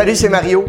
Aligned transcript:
Salut, 0.00 0.16
c'est 0.16 0.30
Mario. 0.30 0.64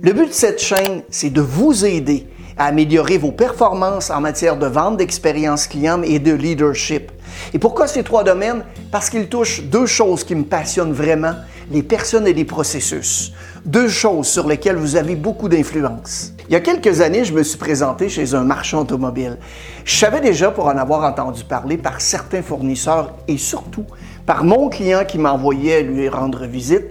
Le 0.00 0.14
but 0.14 0.28
de 0.28 0.32
cette 0.32 0.62
chaîne, 0.62 1.02
c'est 1.10 1.28
de 1.28 1.42
vous 1.42 1.84
aider 1.84 2.26
à 2.56 2.64
améliorer 2.68 3.18
vos 3.18 3.30
performances 3.30 4.08
en 4.08 4.22
matière 4.22 4.56
de 4.56 4.66
vente, 4.66 4.96
d'expérience 4.96 5.66
client 5.66 6.00
et 6.02 6.18
de 6.18 6.32
leadership. 6.32 7.12
Et 7.52 7.58
pourquoi 7.58 7.86
ces 7.86 8.02
trois 8.02 8.24
domaines? 8.24 8.64
Parce 8.90 9.10
qu'ils 9.10 9.28
touchent 9.28 9.64
deux 9.64 9.84
choses 9.84 10.24
qui 10.24 10.34
me 10.34 10.44
passionnent 10.44 10.94
vraiment, 10.94 11.34
les 11.70 11.82
personnes 11.82 12.26
et 12.26 12.32
les 12.32 12.46
processus. 12.46 13.34
Deux 13.66 13.88
choses 13.88 14.26
sur 14.26 14.48
lesquelles 14.48 14.76
vous 14.76 14.96
avez 14.96 15.16
beaucoup 15.16 15.50
d'influence. 15.50 16.32
Il 16.48 16.54
y 16.54 16.56
a 16.56 16.60
quelques 16.60 17.02
années, 17.02 17.26
je 17.26 17.34
me 17.34 17.42
suis 17.42 17.58
présenté 17.58 18.08
chez 18.08 18.32
un 18.32 18.44
marchand 18.44 18.80
automobile. 18.80 19.36
Je 19.84 19.98
savais 19.98 20.22
déjà, 20.22 20.50
pour 20.50 20.64
en 20.64 20.78
avoir 20.78 21.04
entendu 21.04 21.44
parler 21.44 21.76
par 21.76 22.00
certains 22.00 22.40
fournisseurs 22.40 23.16
et 23.28 23.36
surtout 23.36 23.84
par 24.24 24.44
mon 24.44 24.70
client 24.70 25.04
qui 25.06 25.18
m'envoyait 25.18 25.82
lui 25.82 26.08
rendre 26.08 26.46
visite, 26.46 26.86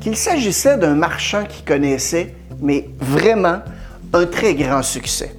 qu'il 0.00 0.16
s'agissait 0.16 0.76
d'un 0.76 0.94
marchand 0.94 1.44
qui 1.48 1.62
connaissait, 1.62 2.34
mais 2.60 2.88
vraiment, 3.00 3.58
un 4.12 4.26
très 4.26 4.54
grand 4.54 4.82
succès. 4.82 5.34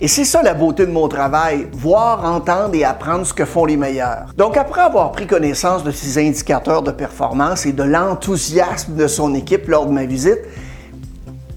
Et 0.00 0.08
c'est 0.08 0.24
ça 0.24 0.42
la 0.42 0.54
beauté 0.54 0.84
de 0.84 0.90
mon 0.90 1.06
travail, 1.06 1.68
voir, 1.72 2.24
entendre 2.24 2.74
et 2.74 2.84
apprendre 2.84 3.24
ce 3.24 3.32
que 3.32 3.44
font 3.44 3.64
les 3.64 3.76
meilleurs. 3.76 4.26
Donc 4.36 4.56
après 4.56 4.80
avoir 4.80 5.12
pris 5.12 5.28
connaissance 5.28 5.84
de 5.84 5.92
ces 5.92 6.18
indicateurs 6.18 6.82
de 6.82 6.90
performance 6.90 7.66
et 7.66 7.72
de 7.72 7.84
l'enthousiasme 7.84 8.96
de 8.96 9.06
son 9.06 9.32
équipe 9.34 9.68
lors 9.68 9.86
de 9.86 9.92
ma 9.92 10.04
visite, 10.04 10.40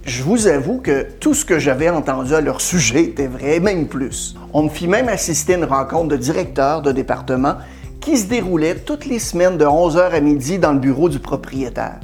je 0.03 0.21
vous 0.21 0.45
avoue 0.45 0.77
que 0.77 1.07
tout 1.19 1.33
ce 1.33 1.43
que 1.43 1.57
j'avais 1.57 1.89
entendu 1.89 2.35
à 2.35 2.41
leur 2.41 2.61
sujet 2.61 3.05
était 3.05 3.25
vrai, 3.25 3.59
même 3.59 3.87
plus. 3.87 4.35
On 4.53 4.61
me 4.61 4.69
fit 4.69 4.87
même 4.87 5.09
assister 5.09 5.55
à 5.55 5.57
une 5.57 5.65
rencontre 5.65 6.09
de 6.09 6.17
directeurs 6.17 6.83
de 6.83 6.91
département 6.91 7.55
qui 7.99 8.15
se 8.15 8.27
déroulait 8.27 8.75
toutes 8.75 9.07
les 9.07 9.17
semaines 9.17 9.57
de 9.57 9.65
11h 9.65 10.11
à 10.11 10.19
midi 10.19 10.59
dans 10.59 10.73
le 10.73 10.79
bureau 10.79 11.09
du 11.09 11.17
propriétaire. 11.17 11.99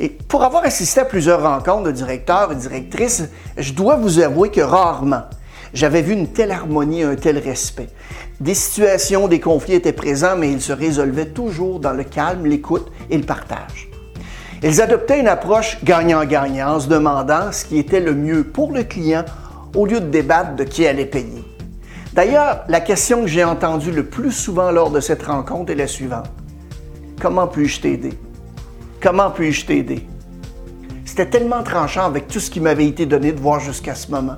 Et 0.00 0.08
pour 0.08 0.42
avoir 0.42 0.64
assisté 0.64 1.00
à 1.00 1.04
plusieurs 1.04 1.42
rencontres 1.42 1.84
de 1.84 1.92
directeurs 1.92 2.50
et 2.52 2.56
directrices, 2.56 3.28
je 3.58 3.74
dois 3.74 3.96
vous 3.96 4.18
avouer 4.18 4.50
que 4.50 4.62
rarement 4.62 5.24
j'avais 5.72 6.02
vu 6.02 6.14
une 6.14 6.28
telle 6.28 6.50
harmonie, 6.50 7.04
un 7.04 7.14
tel 7.14 7.38
respect. 7.38 7.90
Des 8.40 8.54
situations, 8.54 9.28
des 9.28 9.38
conflits 9.38 9.74
étaient 9.74 9.92
présents, 9.92 10.34
mais 10.36 10.50
ils 10.50 10.60
se 10.60 10.72
résolvaient 10.72 11.28
toujours 11.28 11.78
dans 11.78 11.92
le 11.92 12.02
calme, 12.02 12.46
l'écoute 12.46 12.90
et 13.08 13.16
le 13.16 13.24
partage. 13.24 13.88
Ils 14.62 14.80
adoptaient 14.80 15.20
une 15.20 15.28
approche 15.28 15.78
gagnant-gagnant 15.84 16.80
se 16.80 16.88
demandant 16.88 17.52
ce 17.52 17.64
qui 17.64 17.78
était 17.78 18.00
le 18.00 18.14
mieux 18.14 18.42
pour 18.42 18.72
le 18.72 18.82
client 18.82 19.24
au 19.76 19.86
lieu 19.86 20.00
de 20.00 20.06
débattre 20.06 20.56
de 20.56 20.64
qui 20.64 20.86
allait 20.86 21.06
payer. 21.06 21.44
D'ailleurs, 22.12 22.64
la 22.68 22.80
question 22.80 23.20
que 23.20 23.28
j'ai 23.28 23.44
entendue 23.44 23.92
le 23.92 24.04
plus 24.04 24.32
souvent 24.32 24.72
lors 24.72 24.90
de 24.90 24.98
cette 24.98 25.22
rencontre 25.22 25.70
est 25.70 25.76
la 25.76 25.86
suivante. 25.86 26.30
Comment 27.20 27.46
puis-je 27.46 27.80
t'aider? 27.80 28.18
Comment 29.02 29.30
puis-je 29.30 29.64
t'aider? 29.64 30.06
C'était 31.06 31.24
tellement 31.24 31.62
tranchant 31.62 32.04
avec 32.04 32.28
tout 32.28 32.38
ce 32.38 32.50
qui 32.50 32.60
m'avait 32.60 32.86
été 32.86 33.06
donné 33.06 33.32
de 33.32 33.40
voir 33.40 33.58
jusqu'à 33.58 33.94
ce 33.94 34.10
moment. 34.10 34.36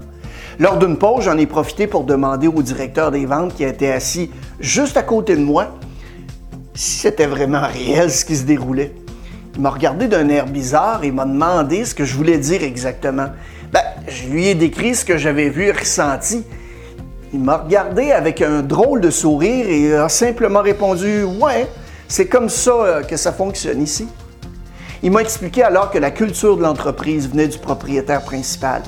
Lors 0.60 0.78
d'une 0.78 0.96
pause, 0.96 1.24
j'en 1.24 1.36
ai 1.36 1.46
profité 1.46 1.88
pour 1.88 2.04
demander 2.04 2.46
au 2.46 2.62
directeur 2.62 3.10
des 3.10 3.26
ventes 3.26 3.56
qui 3.56 3.64
était 3.64 3.90
assis 3.90 4.30
juste 4.60 4.96
à 4.96 5.02
côté 5.02 5.34
de 5.34 5.42
moi 5.42 5.66
si 6.74 7.00
c'était 7.00 7.26
vraiment 7.26 7.66
réel 7.66 8.08
ce 8.08 8.24
qui 8.24 8.36
se 8.36 8.44
déroulait. 8.44 8.94
Il 9.56 9.62
m'a 9.62 9.70
regardé 9.70 10.06
d'un 10.06 10.28
air 10.28 10.46
bizarre 10.46 11.02
et 11.02 11.10
m'a 11.10 11.24
demandé 11.24 11.84
ce 11.84 11.94
que 11.94 12.04
je 12.04 12.14
voulais 12.14 12.38
dire 12.38 12.62
exactement. 12.62 13.30
Ben, 13.72 13.82
je 14.06 14.28
lui 14.28 14.46
ai 14.46 14.54
décrit 14.54 14.94
ce 14.94 15.04
que 15.04 15.18
j'avais 15.18 15.48
vu 15.48 15.64
et 15.64 15.72
ressenti. 15.72 16.44
Il 17.34 17.40
m'a 17.40 17.56
regardé 17.56 18.12
avec 18.12 18.40
un 18.40 18.62
drôle 18.62 19.00
de 19.00 19.10
sourire 19.10 19.66
et 19.68 19.92
a 19.96 20.08
simplement 20.08 20.62
répondu 20.62 21.24
Ouais, 21.24 21.66
c'est 22.06 22.26
comme 22.26 22.48
ça 22.48 22.70
euh, 22.70 23.02
que 23.02 23.16
ça 23.16 23.32
fonctionne 23.32 23.82
ici. 23.82 24.06
Il 25.02 25.10
m'a 25.10 25.20
expliqué 25.20 25.62
alors 25.62 25.90
que 25.90 25.98
la 25.98 26.10
culture 26.10 26.56
de 26.56 26.62
l'entreprise 26.62 27.28
venait 27.28 27.48
du 27.48 27.58
propriétaire 27.58 28.22
principal. 28.22 28.82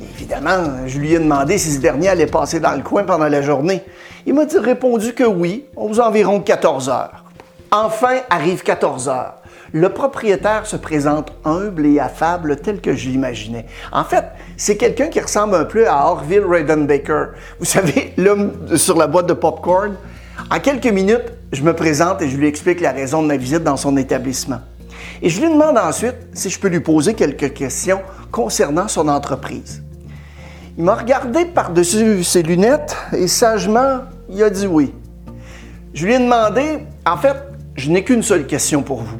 Évidemment, 0.00 0.86
je 0.86 0.98
lui 0.98 1.14
ai 1.14 1.18
demandé 1.18 1.58
si 1.58 1.72
ce 1.72 1.80
dernier 1.80 2.08
allait 2.08 2.26
passer 2.26 2.60
dans 2.60 2.72
le 2.72 2.82
coin 2.82 3.04
pendant 3.04 3.28
la 3.28 3.42
journée. 3.42 3.82
Il 4.26 4.34
m'a 4.34 4.44
répondu 4.60 5.12
que 5.12 5.24
oui, 5.24 5.66
aux 5.74 6.00
environ 6.00 6.40
14 6.40 6.88
heures. 6.88 7.24
Enfin 7.72 8.20
arrive 8.30 8.62
14 8.62 9.08
heures 9.08 9.34
le 9.72 9.90
propriétaire 9.90 10.66
se 10.66 10.76
présente 10.76 11.32
humble 11.44 11.86
et 11.86 12.00
affable 12.00 12.56
tel 12.56 12.80
que 12.80 12.94
je 12.94 13.08
l'imaginais. 13.08 13.66
En 13.92 14.04
fait, 14.04 14.24
c'est 14.56 14.76
quelqu'un 14.76 15.08
qui 15.08 15.20
ressemble 15.20 15.54
un 15.54 15.64
peu 15.64 15.88
à 15.88 16.06
Orville 16.06 16.44
Baker. 16.86 17.26
Vous 17.58 17.66
savez, 17.66 18.14
l'homme 18.16 18.52
sur 18.76 18.96
la 18.96 19.06
boîte 19.06 19.26
de 19.26 19.34
popcorn. 19.34 19.96
En 20.50 20.60
quelques 20.60 20.86
minutes, 20.86 21.32
je 21.52 21.62
me 21.62 21.74
présente 21.74 22.22
et 22.22 22.28
je 22.28 22.36
lui 22.36 22.46
explique 22.46 22.80
la 22.80 22.92
raison 22.92 23.22
de 23.22 23.28
ma 23.28 23.36
visite 23.36 23.64
dans 23.64 23.76
son 23.76 23.96
établissement. 23.96 24.60
Et 25.22 25.28
je 25.28 25.40
lui 25.40 25.48
demande 25.48 25.78
ensuite 25.78 26.16
si 26.32 26.50
je 26.50 26.58
peux 26.58 26.68
lui 26.68 26.80
poser 26.80 27.14
quelques 27.14 27.52
questions 27.52 28.00
concernant 28.30 28.88
son 28.88 29.08
entreprise. 29.08 29.82
Il 30.78 30.84
m'a 30.84 30.94
regardé 30.94 31.46
par-dessus 31.46 32.22
ses 32.22 32.42
lunettes 32.42 32.96
et 33.12 33.28
sagement, 33.28 34.00
il 34.28 34.42
a 34.42 34.50
dit 34.50 34.66
oui. 34.66 34.92
Je 35.94 36.04
lui 36.04 36.12
ai 36.12 36.18
demandé, 36.18 36.80
en 37.06 37.16
fait, 37.16 37.36
je 37.76 37.90
n'ai 37.90 38.04
qu'une 38.04 38.22
seule 38.22 38.46
question 38.46 38.82
pour 38.82 39.02
vous. 39.02 39.18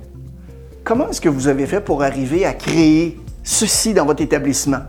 Comment 0.84 1.08
est-ce 1.08 1.20
que 1.20 1.30
vous 1.30 1.48
avez 1.48 1.66
fait 1.66 1.80
pour 1.80 2.02
arriver 2.02 2.44
à 2.44 2.52
créer 2.52 3.18
ceci 3.42 3.94
dans 3.94 4.04
votre 4.04 4.22
établissement? 4.22 4.80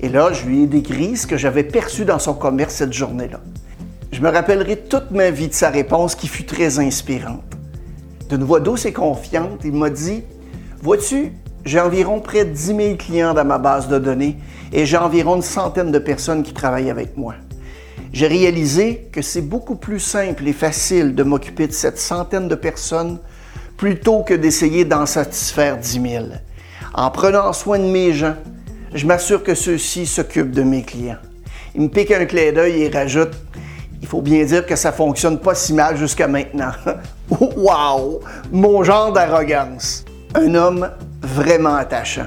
Et 0.00 0.08
là, 0.08 0.32
je 0.32 0.44
lui 0.44 0.64
ai 0.64 0.66
décrit 0.66 1.16
ce 1.16 1.26
que 1.26 1.36
j'avais 1.36 1.62
perçu 1.62 2.04
dans 2.04 2.18
son 2.18 2.34
commerce 2.34 2.74
cette 2.74 2.92
journée-là. 2.92 3.40
Je 4.12 4.20
me 4.20 4.28
rappellerai 4.28 4.76
toute 4.76 5.12
ma 5.12 5.30
vie 5.30 5.48
de 5.48 5.54
sa 5.54 5.70
réponse 5.70 6.14
qui 6.14 6.26
fut 6.26 6.44
très 6.44 6.78
inspirante. 6.78 7.44
D'une 8.28 8.42
voix 8.44 8.60
douce 8.60 8.84
et 8.86 8.92
confiante, 8.92 9.60
il 9.64 9.72
m'a 9.72 9.90
dit 9.90 10.24
Vois-tu, 10.86 11.32
j'ai 11.64 11.80
environ 11.80 12.20
près 12.20 12.44
de 12.44 12.52
10 12.52 12.66
000 12.66 12.78
clients 12.96 13.34
dans 13.34 13.44
ma 13.44 13.58
base 13.58 13.88
de 13.88 13.98
données 13.98 14.38
et 14.72 14.86
j'ai 14.86 14.96
environ 14.96 15.34
une 15.34 15.42
centaine 15.42 15.90
de 15.90 15.98
personnes 15.98 16.44
qui 16.44 16.52
travaillent 16.52 16.90
avec 16.90 17.16
moi. 17.16 17.34
J'ai 18.12 18.28
réalisé 18.28 19.08
que 19.10 19.20
c'est 19.20 19.40
beaucoup 19.40 19.74
plus 19.74 19.98
simple 19.98 20.46
et 20.46 20.52
facile 20.52 21.16
de 21.16 21.24
m'occuper 21.24 21.66
de 21.66 21.72
cette 21.72 21.98
centaine 21.98 22.46
de 22.46 22.54
personnes 22.54 23.18
plutôt 23.76 24.22
que 24.22 24.32
d'essayer 24.32 24.84
d'en 24.84 25.06
satisfaire 25.06 25.76
10 25.76 26.00
000. 26.08 26.24
En 26.94 27.10
prenant 27.10 27.52
soin 27.52 27.80
de 27.80 27.90
mes 27.90 28.12
gens, 28.12 28.36
je 28.94 29.08
m'assure 29.08 29.42
que 29.42 29.56
ceux-ci 29.56 30.06
s'occupent 30.06 30.52
de 30.52 30.62
mes 30.62 30.84
clients. 30.84 31.18
Il 31.74 31.80
me 31.80 31.88
pique 31.88 32.12
un 32.12 32.26
clé 32.26 32.52
d'œil 32.52 32.82
et 32.82 32.90
rajoute 32.90 33.32
Il 34.00 34.06
faut 34.06 34.22
bien 34.22 34.44
dire 34.44 34.64
que 34.64 34.76
ça 34.76 34.92
fonctionne 34.92 35.40
pas 35.40 35.56
si 35.56 35.72
mal 35.72 35.96
jusqu'à 35.96 36.28
maintenant. 36.28 36.70
wow! 37.56 38.20
Mon 38.52 38.84
genre 38.84 39.12
d'arrogance. 39.12 40.05
Un 40.38 40.54
homme 40.54 40.90
vraiment 41.22 41.76
attachant. 41.76 42.26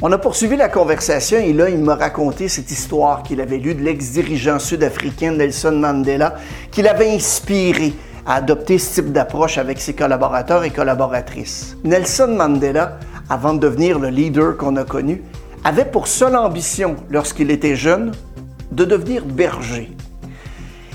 On 0.00 0.12
a 0.12 0.18
poursuivi 0.18 0.56
la 0.56 0.68
conversation 0.68 1.38
et 1.38 1.52
là, 1.52 1.68
il 1.68 1.78
m'a 1.78 1.96
raconté 1.96 2.46
cette 2.46 2.70
histoire 2.70 3.24
qu'il 3.24 3.40
avait 3.40 3.58
lue 3.58 3.74
de 3.74 3.82
l'ex-dirigeant 3.82 4.60
sud-africain 4.60 5.32
Nelson 5.32 5.72
Mandela, 5.72 6.36
qui 6.70 6.82
l'avait 6.82 7.10
inspiré 7.10 7.94
à 8.26 8.36
adopter 8.36 8.78
ce 8.78 9.00
type 9.00 9.12
d'approche 9.12 9.58
avec 9.58 9.80
ses 9.80 9.92
collaborateurs 9.92 10.62
et 10.62 10.70
collaboratrices. 10.70 11.76
Nelson 11.82 12.28
Mandela, 12.28 13.00
avant 13.28 13.54
de 13.54 13.58
devenir 13.58 13.98
le 13.98 14.10
leader 14.10 14.56
qu'on 14.56 14.76
a 14.76 14.84
connu, 14.84 15.24
avait 15.64 15.84
pour 15.84 16.06
seule 16.06 16.36
ambition, 16.36 16.94
lorsqu'il 17.10 17.50
était 17.50 17.74
jeune, 17.74 18.12
de 18.70 18.84
devenir 18.84 19.24
berger. 19.24 19.90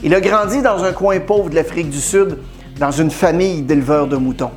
Il 0.01 0.15
a 0.15 0.21
grandi 0.21 0.61
dans 0.61 0.85
un 0.85 0.93
coin 0.93 1.19
pauvre 1.19 1.49
de 1.49 1.55
l'Afrique 1.55 1.89
du 1.89 1.99
Sud, 1.99 2.37
dans 2.79 2.91
une 2.91 3.11
famille 3.11 3.63
d'éleveurs 3.63 4.07
de 4.07 4.15
moutons. 4.15 4.51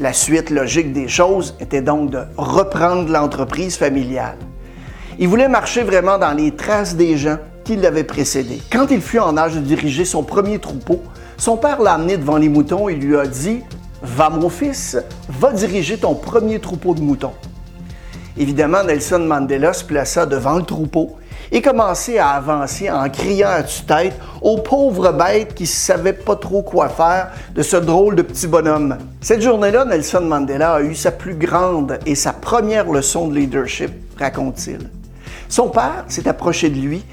La 0.00 0.12
suite 0.12 0.50
logique 0.50 0.92
des 0.92 1.08
choses 1.08 1.56
était 1.58 1.82
donc 1.82 2.10
de 2.10 2.20
reprendre 2.36 3.10
l'entreprise 3.10 3.76
familiale. 3.76 4.38
Il 5.18 5.26
voulait 5.26 5.48
marcher 5.48 5.82
vraiment 5.82 6.18
dans 6.18 6.34
les 6.34 6.52
traces 6.52 6.94
des 6.94 7.16
gens 7.16 7.38
qui 7.64 7.74
l'avaient 7.74 8.04
précédé. 8.04 8.62
Quand 8.70 8.92
il 8.92 9.00
fut 9.00 9.18
en 9.18 9.36
âge 9.36 9.56
de 9.56 9.60
diriger 9.60 10.04
son 10.04 10.22
premier 10.22 10.60
troupeau, 10.60 11.02
son 11.36 11.56
père 11.56 11.82
l'a 11.82 11.94
amené 11.94 12.16
devant 12.16 12.36
les 12.36 12.48
moutons 12.48 12.88
et 12.88 12.94
lui 12.94 13.16
a 13.16 13.26
dit 13.26 13.64
Va, 14.00 14.30
mon 14.30 14.48
fils, 14.48 14.96
va 15.28 15.52
diriger 15.52 15.98
ton 15.98 16.14
premier 16.14 16.60
troupeau 16.60 16.94
de 16.94 17.00
moutons. 17.00 17.34
Évidemment, 18.36 18.84
Nelson 18.84 19.18
Mandela 19.18 19.72
se 19.72 19.82
plaça 19.82 20.26
devant 20.26 20.54
le 20.58 20.62
troupeau 20.62 21.16
et 21.50 21.62
commençait 21.62 22.18
à 22.18 22.30
avancer 22.30 22.90
en 22.90 23.08
criant 23.08 23.50
à 23.50 23.62
tue-tête 23.62 24.14
aux 24.42 24.58
pauvres 24.58 25.12
bêtes 25.12 25.54
qui 25.54 25.64
ne 25.64 25.68
savaient 25.68 26.12
pas 26.12 26.36
trop 26.36 26.62
quoi 26.62 26.88
faire 26.88 27.30
de 27.54 27.62
ce 27.62 27.76
drôle 27.76 28.16
de 28.16 28.22
petit 28.22 28.46
bonhomme. 28.46 28.96
Cette 29.20 29.42
journée-là, 29.42 29.84
Nelson 29.84 30.22
Mandela 30.22 30.74
a 30.74 30.82
eu 30.82 30.94
sa 30.94 31.10
plus 31.10 31.34
grande 31.34 31.98
et 32.06 32.14
sa 32.14 32.32
première 32.32 32.90
leçon 32.90 33.28
de 33.28 33.34
leadership, 33.34 33.90
raconte-t-il. 34.18 34.90
Son 35.48 35.68
père 35.68 36.04
s'est 36.08 36.28
approché 36.28 36.68
de 36.68 36.78
lui 36.78 37.04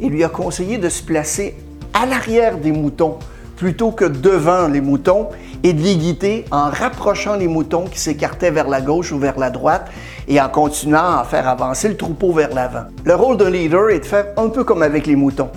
et 0.00 0.08
lui 0.08 0.24
a 0.24 0.28
conseillé 0.28 0.78
de 0.78 0.88
se 0.88 1.02
placer 1.02 1.54
à 1.92 2.06
l'arrière 2.06 2.58
des 2.58 2.72
moutons 2.72 3.18
plutôt 3.56 3.90
que 3.92 4.04
devant 4.04 4.68
les 4.68 4.80
moutons 4.80 5.28
et 5.62 5.72
de 5.72 5.80
les 5.80 5.96
guider 5.96 6.44
en 6.50 6.70
rapprochant 6.70 7.36
les 7.36 7.48
moutons 7.48 7.84
qui 7.84 7.98
s'écartaient 7.98 8.50
vers 8.50 8.68
la 8.68 8.80
gauche 8.80 9.12
ou 9.12 9.18
vers 9.18 9.38
la 9.38 9.50
droite 9.50 9.90
et 10.28 10.40
en 10.40 10.48
continuant 10.48 11.18
à 11.18 11.24
faire 11.24 11.48
avancer 11.48 11.88
le 11.88 11.96
troupeau 11.96 12.32
vers 12.32 12.54
l'avant. 12.54 12.84
Le 13.04 13.14
rôle 13.14 13.36
d'un 13.36 13.50
leader 13.50 13.90
est 13.90 14.00
de 14.00 14.04
faire 14.04 14.26
un 14.36 14.48
peu 14.48 14.64
comme 14.64 14.82
avec 14.82 15.06
les 15.06 15.16
moutons. 15.16 15.50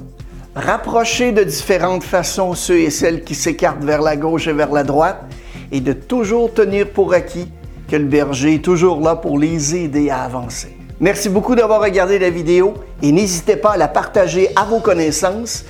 Rapprocher 0.56 1.32
de 1.32 1.44
différentes 1.44 2.04
façons 2.04 2.56
ceux 2.56 2.80
et 2.80 2.90
celles 2.90 3.24
qui 3.24 3.36
s'écartent 3.36 3.84
vers 3.84 4.02
la 4.02 4.16
gauche 4.16 4.48
et 4.48 4.54
vers 4.54 4.72
la 4.72 4.84
droite 4.84 5.24
et 5.72 5.82
de 5.82 5.94
toujours 5.94 6.54
tenir 6.54 6.90
pour 6.90 7.14
acquis 7.14 7.52
que 7.90 7.96
le 7.96 8.06
berger 8.06 8.56
est 8.56 8.64
toujours 8.64 9.00
là 9.02 9.16
pour 9.16 9.40
les 9.40 9.76
aider 9.76 10.10
à 10.10 10.24
avancer. 10.24 10.76
Merci 11.00 11.30
beaucoup 11.30 11.56
d'avoir 11.56 11.82
regardé 11.82 12.18
la 12.18 12.32
vidéo 12.32 12.74
et 13.04 13.12
n'hésitez 13.12 13.56
pas 13.56 13.74
à 13.74 13.78
la 13.78 13.88
partager 13.88 14.50
à 14.56 14.66
vos 14.66 14.80
connaissances. 14.80 15.64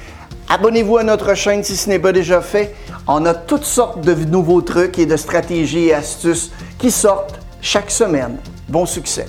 Abonnez-vous 0.50 0.98
à 0.98 1.04
notre 1.04 1.34
chaîne 1.34 1.64
si 1.64 1.76
ce 1.76 1.90
n'est 1.90 2.00
pas 2.00 2.14
déjà 2.14 2.40
fait. 2.40 2.74
On 3.08 3.26
a 3.26 3.34
toutes 3.34 3.66
sortes 3.66 4.02
de 4.02 4.14
nouveaux 4.14 4.62
trucs 4.62 4.98
et 4.98 5.06
de 5.06 5.18
stratégies 5.18 5.88
et 5.88 5.94
astuces 5.94 6.54
qui 6.78 6.92
sortent 6.92 7.40
chaque 7.60 7.92
semaine. 7.92 8.38
Bon 8.70 8.86
succès! 8.86 9.28